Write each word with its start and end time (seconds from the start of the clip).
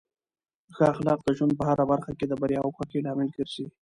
ښه 0.75 0.83
اخلاق 0.93 1.19
د 1.23 1.29
ژوند 1.37 1.53
په 1.57 1.63
هره 1.69 1.85
برخه 1.91 2.11
کې 2.17 2.25
د 2.27 2.33
بریا 2.41 2.59
او 2.63 2.73
خوښۍ 2.75 2.99
لامل 3.05 3.29
ګرځي. 3.37 3.65